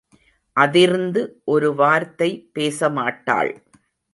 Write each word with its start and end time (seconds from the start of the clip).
அதிர்ந்து 0.57 1.21
ஒரு 1.45 1.69
வார்த்தை 1.75 2.29
பேசமாட்டாள். 2.59 3.53